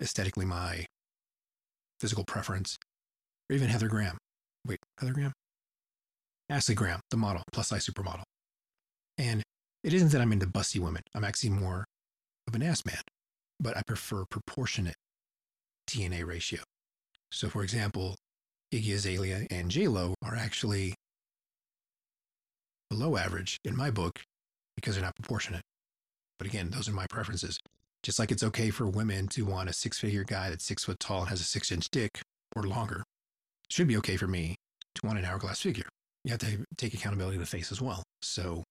aesthetically 0.00 0.44
my 0.44 0.86
physical 2.00 2.24
preference. 2.24 2.76
Or 3.50 3.56
even 3.56 3.68
Heather 3.68 3.88
Graham. 3.88 4.18
Wait, 4.66 4.78
Heather 4.98 5.12
Graham? 5.12 5.32
Ashley 6.48 6.74
Graham, 6.74 7.00
the 7.10 7.16
model, 7.16 7.42
plus 7.52 7.68
size 7.68 7.86
supermodel. 7.86 8.24
And 9.18 9.42
it 9.82 9.94
isn't 9.94 10.12
that 10.12 10.20
I'm 10.20 10.32
into 10.32 10.46
busty 10.46 10.80
women. 10.80 11.02
I'm 11.14 11.24
actually 11.24 11.50
more 11.50 11.84
of 12.46 12.54
an 12.54 12.62
ass 12.62 12.84
man, 12.84 13.00
but 13.60 13.76
I 13.76 13.82
prefer 13.86 14.24
proportionate 14.30 14.96
DNA 15.88 16.26
ratio. 16.26 16.60
So, 17.32 17.48
for 17.48 17.62
example, 17.62 18.16
Iggy 18.72 18.94
Azalea 18.94 19.46
and 19.50 19.70
J-Lo 19.70 20.14
are 20.22 20.34
actually 20.34 20.94
below 22.90 23.16
average 23.16 23.58
in 23.64 23.76
my 23.76 23.90
book 23.90 24.20
because 24.76 24.94
they're 24.94 25.04
not 25.04 25.16
proportionate. 25.16 25.62
But 26.38 26.48
again, 26.48 26.70
those 26.70 26.88
are 26.88 26.92
my 26.92 27.06
preferences. 27.08 27.58
Just 28.04 28.18
like 28.18 28.30
it's 28.30 28.42
okay 28.42 28.68
for 28.68 28.86
women 28.86 29.28
to 29.28 29.46
want 29.46 29.70
a 29.70 29.72
six 29.72 29.98
figure 29.98 30.24
guy 30.24 30.50
that's 30.50 30.64
six 30.64 30.84
foot 30.84 31.00
tall 31.00 31.20
and 31.20 31.30
has 31.30 31.40
a 31.40 31.44
six 31.44 31.72
inch 31.72 31.88
dick 31.90 32.20
or 32.54 32.64
longer, 32.64 32.98
it 33.00 33.72
should 33.72 33.88
be 33.88 33.96
okay 33.96 34.18
for 34.18 34.26
me 34.26 34.56
to 34.94 35.06
want 35.06 35.18
an 35.18 35.24
hourglass 35.24 35.60
figure. 35.62 35.88
You 36.22 36.30
have 36.32 36.40
to 36.40 36.64
take 36.76 36.92
accountability 36.92 37.36
of 37.36 37.40
the 37.40 37.46
face 37.46 37.72
as 37.72 37.80
well. 37.80 38.02
So 38.20 38.62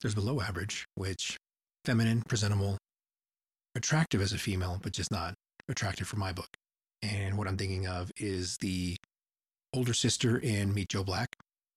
there's 0.00 0.14
below 0.14 0.40
average, 0.40 0.86
which 0.94 1.36
feminine, 1.84 2.22
presentable, 2.26 2.78
attractive 3.74 4.22
as 4.22 4.32
a 4.32 4.38
female, 4.38 4.80
but 4.82 4.92
just 4.92 5.10
not 5.10 5.34
attractive 5.68 6.08
for 6.08 6.16
my 6.16 6.32
book. 6.32 6.48
And 7.02 7.36
what 7.36 7.46
I'm 7.46 7.58
thinking 7.58 7.86
of 7.86 8.10
is 8.16 8.56
the 8.56 8.96
older 9.74 9.92
sister 9.92 10.38
in 10.38 10.72
Meet 10.72 10.88
Joe 10.88 11.04
Black. 11.04 11.28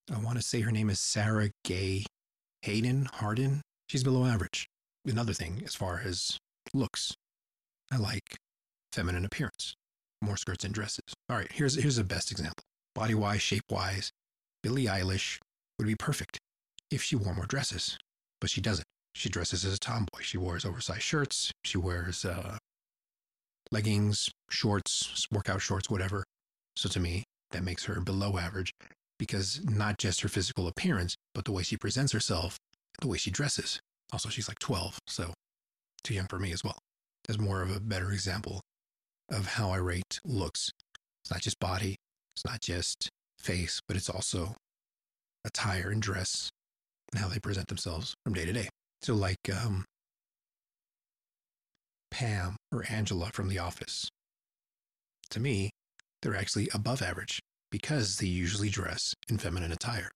I 0.10 0.18
want 0.18 0.38
to 0.38 0.44
say 0.44 0.62
her 0.62 0.72
name 0.72 0.90
is 0.90 1.00
Sarah 1.02 1.50
Gay 1.66 2.06
Hayden 2.62 3.10
Harden. 3.12 3.62
She's 3.90 4.04
below 4.04 4.26
average. 4.26 4.68
Another 5.06 5.34
thing, 5.34 5.62
as 5.66 5.76
far 5.76 6.02
as 6.06 6.38
looks, 6.74 7.14
I 7.92 7.98
like 7.98 8.38
feminine 8.92 9.26
appearance, 9.26 9.76
more 10.22 10.38
skirts 10.38 10.64
and 10.64 10.74
dresses. 10.74 11.14
All 11.30 11.38
right, 11.38 11.52
here's 11.52 11.76
here's 11.76 11.96
the 11.98 12.04
best 12.04 12.32
example. 12.32 12.64
Body 12.94 13.14
wise, 13.14 13.42
shape 13.42 13.64
wise, 13.70 14.12
Billie 14.64 14.86
Eilish 14.86 15.40
would 15.78 15.88
be 15.88 15.96
perfect 15.96 16.40
if 16.90 17.02
she 17.02 17.16
wore 17.16 17.34
more 17.34 17.46
dresses, 17.46 17.98
but 18.40 18.50
she 18.50 18.62
doesn't. 18.62 18.86
She 19.14 19.30
dresses 19.30 19.66
as 19.66 19.74
a 19.74 19.80
tomboy. 19.80 20.22
She 20.22 20.38
wears 20.38 20.66
oversized 20.66 21.02
shirts. 21.02 21.52
She 21.66 21.78
wears 21.78 22.24
uh, 22.24 22.58
leggings, 23.72 24.30
shorts, 24.50 25.28
workout 25.32 25.62
shorts, 25.62 25.90
whatever. 25.90 26.24
So 26.76 26.88
to 26.90 27.00
me, 27.00 27.24
that 27.52 27.64
makes 27.64 27.86
her 27.86 28.00
below 28.00 28.38
average 28.38 28.72
because 29.20 29.62
not 29.64 29.98
just 29.98 30.22
her 30.22 30.30
physical 30.30 30.68
appearance, 30.68 31.16
but 31.34 31.46
the 31.46 31.52
way 31.52 31.64
she 31.64 31.78
presents 31.78 32.14
herself, 32.14 32.58
the 33.02 33.08
way 33.08 33.18
she 33.18 33.32
dresses. 33.32 33.80
Also, 34.12 34.30
she's 34.30 34.48
like 34.48 34.60
12, 34.60 35.00
so 35.08 35.34
too 36.04 36.14
young 36.14 36.28
for 36.28 36.40
me 36.40 36.52
as 36.52 36.64
well. 36.64 36.78
As 37.30 37.40
more 37.40 37.62
of 37.62 37.76
a 37.76 37.80
better 37.80 38.12
example 38.12 38.62
of 39.30 39.48
how 39.48 39.72
I 39.72 39.78
rate 39.78 40.20
looks. 40.26 40.72
It's 41.24 41.32
not 41.32 41.42
just 41.42 41.60
body, 41.60 41.96
it's 42.36 42.46
not 42.46 42.62
just 42.62 43.10
face, 43.40 43.82
but 43.88 43.96
it's 43.96 44.10
also 44.10 44.56
attire 45.46 45.90
and 45.90 46.02
dress 46.02 46.50
and 47.12 47.22
how 47.22 47.28
they 47.28 47.40
present 47.40 47.68
themselves 47.68 48.16
from 48.24 48.34
day 48.34 48.46
to 48.46 48.54
day. 48.54 48.70
So, 49.02 49.14
like 49.16 49.50
um, 49.54 49.86
Pam 52.12 52.58
or 52.72 52.86
Angela 52.90 53.32
from 53.34 53.50
The 53.50 53.60
Office. 53.60 54.10
To 55.32 55.40
me, 55.40 55.72
they're 56.22 56.36
actually 56.36 56.70
above 56.74 57.02
average 57.02 57.40
because 57.72 58.18
they 58.18 58.28
usually 58.28 58.70
dress 58.70 59.16
in 59.30 59.38
feminine 59.38 59.72
attire. 59.72 60.12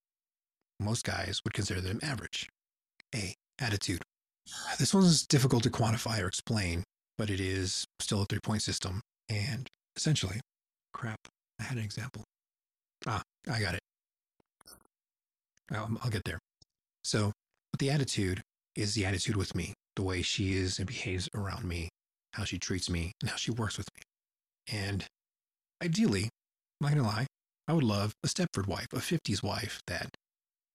Most 0.79 1.05
guys 1.05 1.39
would 1.43 1.53
consider 1.53 1.81
them 1.81 1.99
average. 2.03 2.49
A. 3.15 3.33
Attitude. 3.59 4.01
This 4.79 4.93
one's 4.93 5.25
difficult 5.25 5.63
to 5.63 5.69
quantify 5.69 6.21
or 6.21 6.27
explain, 6.27 6.83
but 7.17 7.29
it 7.29 7.39
is 7.39 7.85
still 7.99 8.21
a 8.21 8.25
three 8.25 8.39
point 8.39 8.61
system. 8.61 9.01
And 9.29 9.67
essentially, 9.95 10.39
crap, 10.93 11.19
I 11.59 11.63
had 11.63 11.77
an 11.77 11.83
example. 11.83 12.23
Ah, 13.07 13.21
I 13.49 13.59
got 13.59 13.75
it. 13.75 13.79
I'll, 15.71 15.89
I'll 16.03 16.11
get 16.11 16.23
there. 16.25 16.39
So, 17.03 17.31
with 17.71 17.79
the 17.79 17.89
attitude 17.89 18.41
is 18.75 18.93
the 18.93 19.05
attitude 19.05 19.35
with 19.35 19.55
me, 19.55 19.73
the 19.95 20.03
way 20.03 20.21
she 20.21 20.53
is 20.53 20.77
and 20.79 20.87
behaves 20.87 21.29
around 21.33 21.65
me, 21.65 21.89
how 22.33 22.43
she 22.43 22.59
treats 22.59 22.89
me, 22.89 23.13
and 23.21 23.29
how 23.29 23.37
she 23.37 23.51
works 23.51 23.77
with 23.77 23.87
me. 23.95 24.77
And 24.77 25.05
ideally, 25.83 26.29
I'm 26.81 26.87
not 26.87 26.95
gonna 26.95 27.07
lie, 27.07 27.27
I 27.67 27.73
would 27.73 27.83
love 27.83 28.13
a 28.23 28.27
Stepford 28.27 28.67
wife, 28.67 28.87
a 28.93 28.97
50s 28.97 29.41
wife 29.41 29.81
that, 29.87 30.09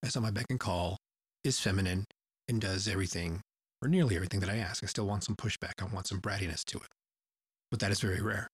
is 0.02 0.16
on 0.16 0.22
my 0.22 0.30
beck 0.30 0.46
and 0.50 0.58
call, 0.58 0.96
is 1.44 1.60
feminine, 1.60 2.04
and 2.48 2.60
does 2.60 2.88
everything, 2.88 3.40
or 3.82 3.88
nearly 3.88 4.16
everything 4.16 4.40
that 4.40 4.50
I 4.50 4.56
ask. 4.56 4.82
I 4.82 4.86
still 4.86 5.06
want 5.06 5.24
some 5.24 5.36
pushback. 5.36 5.80
I 5.80 5.84
want 5.84 6.06
some 6.06 6.20
brattiness 6.20 6.64
to 6.66 6.78
it. 6.78 6.88
But 7.70 7.80
that 7.80 7.90
is 7.90 8.00
very 8.00 8.20
rare, 8.20 8.48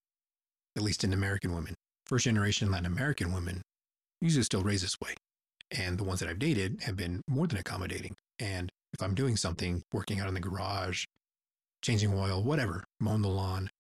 at 0.77 0.83
least 0.83 1.05
in 1.05 1.13
American 1.13 1.55
women. 1.55 1.75
First 2.07 2.25
generation 2.25 2.71
Latin 2.71 2.87
American 2.87 3.33
women 3.33 3.63
usually 4.21 4.45
still 4.45 4.63
raised 4.63 4.85
this 4.85 4.97
way. 5.01 5.15
And 5.71 5.99
the 5.99 6.05
ones 6.05 6.21
that 6.21 6.29
I've 6.29 6.39
dated 6.39 6.83
have 6.83 6.97
been 6.97 7.23
more 7.29 7.47
than 7.47 7.59
accommodating. 7.59 8.15
And 8.39 8.71
if 8.93 9.03
I'm 9.03 9.15
doing 9.15 9.37
something, 9.37 9.83
working 9.93 10.21
out 10.21 10.29
in 10.29 10.35
the 10.35 10.41
garage, 10.41 11.05
changing 11.83 12.15
oil, 12.15 12.43
whatever, 12.43 12.85
mowing 13.01 13.23
the 13.23 13.29
lawn, 13.29 13.71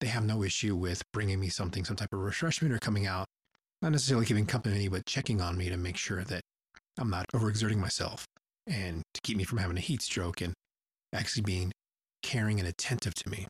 they 0.00 0.08
have 0.08 0.24
no 0.24 0.42
issue 0.42 0.74
with 0.74 1.02
bringing 1.12 1.40
me 1.40 1.48
something, 1.48 1.84
some 1.84 1.96
type 1.96 2.12
of 2.12 2.18
refreshment 2.18 2.74
or 2.74 2.78
coming 2.78 3.06
out, 3.06 3.26
not 3.80 3.92
necessarily 3.92 4.26
giving 4.26 4.46
company, 4.46 4.88
but 4.88 5.06
checking 5.06 5.40
on 5.40 5.56
me 5.56 5.68
to 5.68 5.76
make 5.76 5.96
sure 5.96 6.24
that 6.24 6.42
I'm 6.98 7.10
not 7.10 7.26
overexerting 7.34 7.78
myself 7.78 8.26
and 8.66 9.02
to 9.14 9.20
keep 9.22 9.36
me 9.36 9.44
from 9.44 9.58
having 9.58 9.76
a 9.76 9.80
heat 9.80 10.02
stroke 10.02 10.40
and 10.40 10.52
actually 11.12 11.42
being 11.42 11.72
caring 12.22 12.58
and 12.58 12.68
attentive 12.68 13.14
to 13.14 13.30
me. 13.30 13.46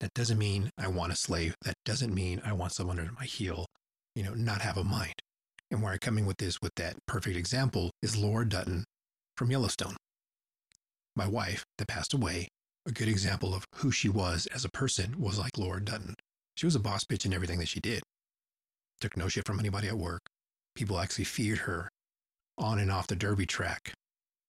That 0.00 0.14
doesn't 0.14 0.38
mean 0.38 0.70
I 0.78 0.88
want 0.88 1.12
a 1.12 1.16
slave. 1.16 1.54
That 1.62 1.76
doesn't 1.84 2.14
mean 2.14 2.40
I 2.44 2.52
want 2.52 2.72
someone 2.72 2.98
under 2.98 3.12
my 3.12 3.24
heel, 3.24 3.66
you 4.14 4.22
know, 4.22 4.34
not 4.34 4.60
have 4.60 4.76
a 4.76 4.84
mind. 4.84 5.14
And 5.70 5.82
where 5.82 5.92
I'm 5.92 5.98
coming 5.98 6.26
with 6.26 6.36
this, 6.36 6.60
with 6.60 6.74
that 6.76 6.96
perfect 7.06 7.36
example, 7.36 7.90
is 8.02 8.16
Laura 8.16 8.48
Dutton 8.48 8.84
from 9.36 9.50
Yellowstone. 9.50 9.96
My 11.16 11.26
wife 11.26 11.64
that 11.78 11.88
passed 11.88 12.14
away, 12.14 12.48
a 12.86 12.92
good 12.92 13.08
example 13.08 13.54
of 13.54 13.64
who 13.76 13.90
she 13.90 14.08
was 14.08 14.46
as 14.54 14.64
a 14.64 14.70
person 14.70 15.16
was 15.18 15.38
like 15.38 15.58
Laura 15.58 15.82
Dutton. 15.82 16.14
She 16.56 16.66
was 16.66 16.74
a 16.74 16.80
boss 16.80 17.04
bitch 17.04 17.26
in 17.26 17.34
everything 17.34 17.58
that 17.58 17.68
she 17.68 17.80
did. 17.80 18.02
Took 19.00 19.16
no 19.16 19.28
shit 19.28 19.46
from 19.46 19.58
anybody 19.58 19.88
at 19.88 19.98
work. 19.98 20.22
People 20.74 21.00
actually 21.00 21.24
feared 21.24 21.60
her 21.60 21.88
on 22.58 22.78
and 22.78 22.90
off 22.90 23.06
the 23.06 23.16
derby 23.16 23.46
track. 23.46 23.92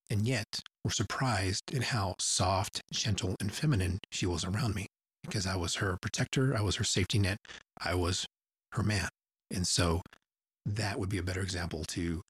And 0.09 0.25
yet 0.25 0.61
were 0.83 0.91
surprised 0.91 1.63
in 1.73 1.81
how 1.81 2.15
soft, 2.19 2.81
gentle, 2.91 3.35
and 3.39 3.51
feminine 3.51 3.99
she 4.11 4.25
was 4.25 4.45
around 4.45 4.73
me 4.73 4.87
because 5.23 5.45
I 5.45 5.57
was 5.57 5.75
her 5.75 5.97
protector, 6.01 6.55
I 6.55 6.61
was 6.61 6.77
her 6.77 6.83
safety 6.83 7.19
net, 7.19 7.37
I 7.83 7.93
was 7.95 8.25
her 8.73 8.83
man. 8.83 9.09
And 9.51 9.67
so 9.67 10.01
that 10.65 10.99
would 10.99 11.09
be 11.09 11.17
a 11.17 11.23
better 11.23 11.41
example 11.41 11.83
to 11.85 12.21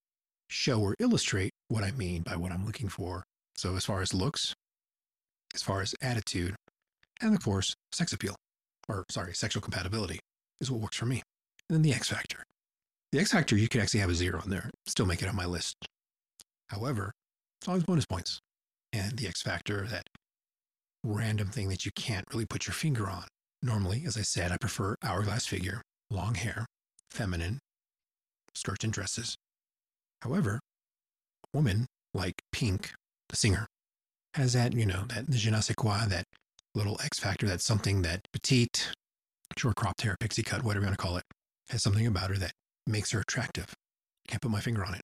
show 0.49 0.79
or 0.81 0.95
illustrate 0.99 1.51
what 1.67 1.83
I 1.83 1.91
mean 1.91 2.23
by 2.23 2.35
what 2.35 2.51
I'm 2.51 2.65
looking 2.65 2.89
for. 2.89 3.23
So, 3.55 3.75
as 3.75 3.85
far 3.85 4.01
as 4.01 4.13
looks, 4.13 4.53
as 5.55 5.63
far 5.63 5.81
as 5.81 5.95
attitude, 6.01 6.55
and 7.21 7.33
of 7.35 7.43
course, 7.43 7.73
sex 7.91 8.13
appeal, 8.13 8.35
or 8.87 9.03
sorry, 9.09 9.33
sexual 9.33 9.61
compatibility 9.61 10.19
is 10.61 10.69
what 10.69 10.81
works 10.81 10.97
for 10.97 11.05
me. 11.05 11.23
And 11.69 11.75
then 11.75 11.81
the 11.81 11.93
X 11.93 12.09
factor. 12.09 12.43
The 13.11 13.19
X 13.19 13.31
factor, 13.31 13.57
you 13.57 13.67
could 13.67 13.81
actually 13.81 14.01
have 14.01 14.09
a 14.09 14.15
zero 14.15 14.41
in 14.43 14.51
there, 14.51 14.69
still 14.85 15.05
make 15.05 15.21
it 15.21 15.27
on 15.27 15.35
my 15.35 15.45
list. 15.45 15.75
However, 16.69 17.13
it's 17.59 17.67
always 17.67 17.83
bonus 17.83 18.05
points. 18.05 18.39
And 18.93 19.17
the 19.17 19.27
X 19.27 19.41
factor, 19.41 19.85
that 19.87 20.07
random 21.03 21.49
thing 21.49 21.69
that 21.69 21.85
you 21.85 21.91
can't 21.95 22.25
really 22.31 22.45
put 22.45 22.67
your 22.67 22.73
finger 22.73 23.09
on. 23.09 23.25
Normally, 23.61 24.03
as 24.05 24.17
I 24.17 24.21
said, 24.21 24.51
I 24.51 24.57
prefer 24.57 24.95
hourglass 25.03 25.45
figure, 25.45 25.81
long 26.09 26.35
hair, 26.35 26.65
feminine, 27.11 27.59
skirts 28.53 28.83
and 28.83 28.93
dresses. 28.93 29.35
However, 30.21 30.59
a 31.43 31.57
woman 31.57 31.87
like 32.13 32.35
Pink, 32.51 32.93
the 33.29 33.35
singer, 33.35 33.67
has 34.33 34.53
that, 34.53 34.73
you 34.73 34.85
know, 34.85 35.03
that 35.09 35.29
je 35.29 35.49
ne 35.49 35.59
sais 35.61 35.75
quoi, 35.75 36.05
that 36.07 36.25
little 36.75 36.99
X 37.03 37.19
factor, 37.19 37.47
that 37.47 37.61
something 37.61 38.03
that 38.03 38.21
petite, 38.31 38.91
short 39.57 39.75
cropped 39.75 40.01
hair, 40.01 40.15
pixie 40.19 40.43
cut, 40.43 40.63
whatever 40.63 40.83
you 40.85 40.87
want 40.89 40.99
to 40.99 41.03
call 41.03 41.17
it, 41.17 41.23
has 41.69 41.81
something 41.81 42.05
about 42.05 42.29
her 42.29 42.37
that 42.37 42.51
makes 42.85 43.11
her 43.11 43.19
attractive. 43.19 43.73
Can't 44.27 44.41
put 44.41 44.51
my 44.51 44.59
finger 44.59 44.85
on 44.85 44.93
it. 44.93 45.01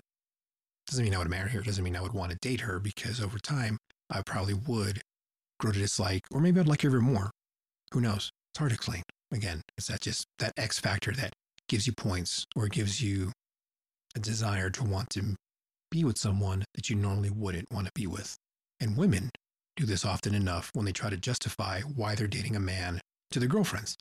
Doesn't 0.87 1.03
mean 1.03 1.15
I 1.15 1.17
would 1.17 1.29
marry 1.29 1.49
her. 1.51 1.61
Doesn't 1.61 1.83
mean 1.83 1.95
I 1.95 2.01
would 2.01 2.13
want 2.13 2.31
to 2.31 2.37
date 2.41 2.61
her 2.61 2.79
because 2.79 3.21
over 3.21 3.39
time 3.39 3.77
I 4.09 4.21
probably 4.21 4.53
would 4.53 5.01
grow 5.59 5.71
to 5.71 5.79
dislike, 5.79 6.23
or 6.31 6.41
maybe 6.41 6.59
I'd 6.59 6.67
like 6.67 6.81
her 6.81 6.89
even 6.89 7.03
more. 7.03 7.31
Who 7.93 8.01
knows? 8.01 8.31
It's 8.51 8.59
hard 8.59 8.71
to 8.71 8.75
explain. 8.75 9.03
Again, 9.31 9.61
it's 9.77 9.87
that 9.87 10.01
just 10.01 10.25
that 10.39 10.53
X 10.57 10.79
factor 10.79 11.11
that 11.13 11.33
gives 11.67 11.87
you 11.87 11.93
points 11.93 12.45
or 12.55 12.67
gives 12.67 13.01
you 13.01 13.31
a 14.15 14.19
desire 14.19 14.69
to 14.69 14.83
want 14.83 15.09
to 15.11 15.35
be 15.89 16.03
with 16.03 16.17
someone 16.17 16.63
that 16.75 16.89
you 16.89 16.95
normally 16.95 17.29
wouldn't 17.29 17.71
want 17.71 17.87
to 17.87 17.91
be 17.95 18.05
with. 18.05 18.35
And 18.79 18.97
women 18.97 19.31
do 19.75 19.85
this 19.85 20.05
often 20.05 20.35
enough 20.35 20.69
when 20.73 20.85
they 20.85 20.91
try 20.91 21.09
to 21.09 21.17
justify 21.17 21.81
why 21.81 22.15
they're 22.15 22.27
dating 22.27 22.55
a 22.55 22.59
man 22.59 22.99
to 23.31 23.39
their 23.39 23.49
girlfriends. 23.49 23.95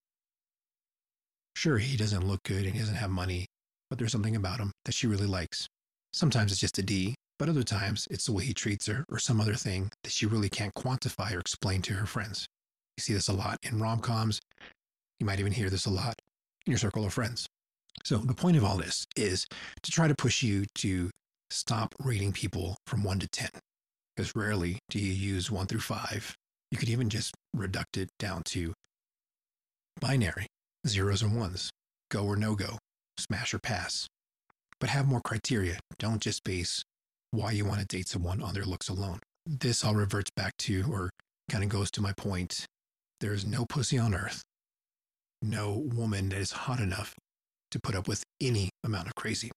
Sure, 1.55 1.79
he 1.79 1.97
doesn't 1.97 2.27
look 2.27 2.43
good 2.45 2.65
and 2.65 2.75
he 2.75 2.81
doesn't 2.81 2.97
have 2.97 3.11
money, 3.11 3.47
but 3.89 3.99
there's 3.99 4.13
something 4.13 4.37
about 4.37 4.59
him 4.59 4.73
that 4.85 4.95
she 4.95 5.07
really 5.07 5.27
likes. 5.27 5.67
Sometimes 6.13 6.53
it's 6.53 6.61
just 6.61 6.79
a 6.79 6.83
D, 6.83 7.15
but 7.39 7.49
other 7.49 7.63
times 7.63 8.07
it's 8.11 8.27
the 8.27 8.33
way 8.33 8.45
he 8.45 8.55
treats 8.55 8.87
her 8.87 9.05
or 9.09 9.19
some 9.19 9.41
other 9.41 9.55
thing 9.55 9.91
that 10.03 10.13
she 10.13 10.27
really 10.27 10.49
can't 10.49 10.75
quantify 10.75 11.35
or 11.35 11.41
explain 11.41 11.83
to 11.83 11.95
her 11.95 12.07
friends. 12.07 12.47
You 12.97 13.03
see 13.03 13.15
this 13.15 13.29
a 13.29 13.33
lot 13.33 13.59
in 13.63 13.81
rom 13.81 14.01
coms. 14.01 14.41
You 15.19 15.27
might 15.27 15.41
even 15.41 15.53
hear 15.53 15.71
this 15.71 15.87
a 15.87 15.91
lot 15.91 16.15
in 16.67 16.73
your 16.73 16.79
circle 16.79 17.05
of 17.05 17.15
friends. 17.15 17.47
So, 18.05 18.19
the 18.19 18.35
point 18.35 18.57
of 18.57 18.65
all 18.65 18.77
this 18.77 19.07
is 19.17 19.47
to 19.83 19.91
try 19.91 20.09
to 20.09 20.15
push 20.15 20.43
you 20.43 20.65
to 20.77 21.11
stop 21.51 21.95
rating 22.03 22.33
people 22.33 22.77
from 22.87 23.05
one 23.05 23.19
to 23.21 23.29
10, 23.29 23.49
because 24.17 24.35
rarely 24.35 24.79
do 24.91 24.99
you 24.99 25.13
use 25.13 25.51
one 25.51 25.67
through 25.67 25.81
five. 25.81 26.35
You 26.71 26.79
could 26.79 26.89
even 26.89 27.11
just 27.11 27.35
reduct 27.55 27.97
it 27.97 28.09
down 28.19 28.43
to 28.47 28.73
binary 30.01 30.47
zeros 30.87 31.23
and 31.23 31.37
ones, 31.37 31.71
go 32.11 32.25
or 32.25 32.37
no 32.37 32.55
go, 32.55 32.79
smash 33.19 33.55
or 33.55 33.59
pass. 33.59 34.07
But 34.83 34.91
have 34.91 35.07
more 35.07 35.21
criteria. 35.23 35.79
Don't 36.01 36.21
just 36.21 36.43
base 36.43 36.83
why 37.31 37.53
you 37.53 37.65
want 37.65 37.81
to 37.81 37.87
date 37.87 38.09
someone 38.09 38.43
on 38.43 38.53
their 38.53 38.65
looks 38.65 38.89
alone. 38.89 39.21
This 39.47 39.85
all 39.85 39.95
reverts 39.95 40.31
back 40.35 40.57
to, 40.59 40.85
or 40.91 41.11
kind 41.49 41.63
of 41.63 41.71
goes 41.71 41.89
to 41.93 42.03
my 42.03 42.13
point 42.13 42.67
there 43.21 43.33
is 43.33 43.47
no 43.47 43.65
pussy 43.65 43.97
on 43.97 44.13
earth, 44.13 44.43
no 45.41 45.71
woman 45.95 46.31
that 46.31 46.39
is 46.41 46.51
hot 46.51 46.81
enough 46.81 47.15
to 47.71 47.79
put 47.81 47.95
up 47.95 48.09
with 48.09 48.25
any 48.41 48.71
amount 48.83 49.07
of 49.07 49.15
crazy. 49.15 49.53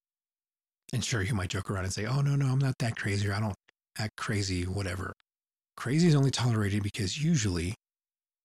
And 0.93 1.03
sure, 1.03 1.23
you 1.23 1.33
might 1.33 1.49
joke 1.49 1.71
around 1.71 1.85
and 1.85 1.93
say, 1.93 2.05
oh, 2.05 2.21
no, 2.21 2.35
no, 2.35 2.45
I'm 2.45 2.59
not 2.59 2.75
that 2.77 2.95
crazy, 2.95 3.27
or 3.27 3.33
I 3.33 3.39
don't 3.39 3.55
act 3.97 4.15
crazy, 4.17 4.63
whatever. 4.63 5.13
Crazy 5.75 6.07
is 6.07 6.15
only 6.15 6.29
tolerated 6.29 6.83
because 6.83 7.23
usually 7.23 7.73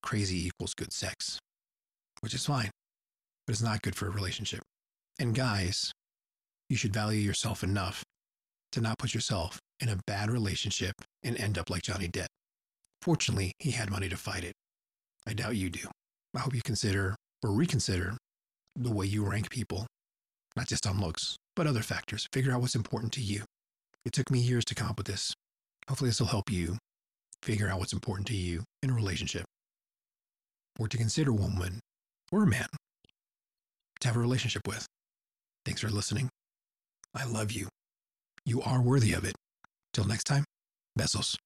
crazy 0.02 0.46
equals 0.46 0.72
good 0.72 0.94
sex. 0.94 1.38
which 2.20 2.34
is 2.34 2.46
fine, 2.46 2.70
but 3.46 3.52
it's 3.52 3.62
not 3.62 3.82
good 3.82 3.94
for 3.94 4.06
a 4.06 4.10
relationship. 4.10 4.62
And 5.18 5.34
guys, 5.34 5.92
you 6.70 6.76
should 6.76 6.94
value 6.94 7.20
yourself 7.20 7.62
enough 7.62 8.02
to 8.72 8.80
not 8.80 8.96
put 8.98 9.12
yourself 9.12 9.58
in 9.80 9.88
a 9.88 9.98
bad 10.06 10.30
relationship 10.30 10.94
and 11.22 11.36
end 11.36 11.58
up 11.58 11.68
like 11.68 11.82
Johnny 11.82 12.08
Depp. 12.08 12.28
Fortunately, 13.02 13.52
he 13.58 13.72
had 13.72 13.90
money 13.90 14.08
to 14.08 14.16
fight 14.16 14.44
it. 14.44 14.54
I 15.26 15.32
doubt 15.32 15.56
you 15.56 15.68
do. 15.68 15.88
I 16.34 16.38
hope 16.38 16.54
you 16.54 16.62
consider 16.62 17.16
or 17.42 17.52
reconsider 17.52 18.16
the 18.76 18.92
way 18.92 19.06
you 19.06 19.28
rank 19.28 19.50
people, 19.50 19.86
not 20.56 20.68
just 20.68 20.86
on 20.86 21.00
looks, 21.00 21.36
but 21.56 21.66
other 21.66 21.82
factors. 21.82 22.28
Figure 22.32 22.52
out 22.52 22.60
what's 22.60 22.76
important 22.76 23.12
to 23.14 23.20
you. 23.20 23.42
It 24.04 24.12
took 24.12 24.30
me 24.30 24.38
years 24.38 24.64
to 24.66 24.74
come 24.74 24.88
up 24.88 24.98
with 24.98 25.06
this. 25.06 25.34
Hopefully, 25.88 26.10
this 26.10 26.20
will 26.20 26.28
help 26.28 26.50
you 26.50 26.78
figure 27.42 27.68
out 27.68 27.78
what's 27.78 27.92
important 27.92 28.28
to 28.28 28.36
you 28.36 28.62
in 28.82 28.90
a 28.90 28.94
relationship 28.94 29.44
or 30.78 30.88
to 30.88 30.96
consider 30.96 31.30
a 31.30 31.34
woman 31.34 31.80
or 32.30 32.44
a 32.44 32.46
man 32.46 32.68
to 34.00 34.08
have 34.08 34.16
a 34.16 34.20
relationship 34.20 34.62
with. 34.68 34.86
Thanks 35.64 35.80
for 35.80 35.88
listening. 35.88 36.30
I 37.14 37.24
love 37.24 37.52
you. 37.52 37.68
You 38.44 38.62
are 38.62 38.80
worthy 38.82 39.12
of 39.12 39.24
it. 39.24 39.34
Till 39.92 40.04
next 40.04 40.24
time, 40.24 40.44
besos. 40.98 41.36